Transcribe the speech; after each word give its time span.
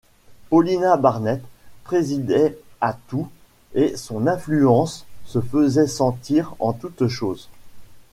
Paulina 0.49 0.97
Barnett 0.97 1.43
présidait 1.83 2.57
à 2.81 2.97
tout, 3.07 3.29
et 3.75 3.95
son 3.95 4.25
influence 4.25 5.05
se 5.25 5.39
faisait 5.41 5.85
sentir 5.85 6.55
en 6.57 6.73
toutes 6.73 7.07
choses. 7.07 7.49